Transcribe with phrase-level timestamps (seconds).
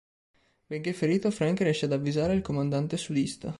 [0.65, 3.49] Benché ferito, Frank riesce ad avvisare il comandante sudista.